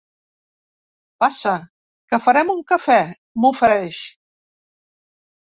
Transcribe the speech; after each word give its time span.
Passa, 1.23 1.53
que 2.13 2.19
farem 2.23 2.49
un 2.55 2.65
cafè 2.73 2.97
—m'ofereix. 3.13 4.01